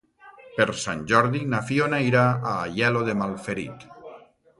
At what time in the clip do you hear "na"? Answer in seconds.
1.51-1.59